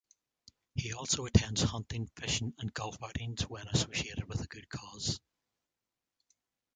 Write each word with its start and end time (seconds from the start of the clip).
He 0.73 0.93
also 0.93 1.27
attends 1.27 1.61
hunting, 1.61 2.07
fishing 2.15 2.55
and 2.57 2.73
golf 2.73 2.97
outings 3.03 3.43
when 3.47 3.67
associated 3.67 4.27
with 4.27 4.41
a 4.41 4.47
good 4.47 4.67
cause. 4.67 5.21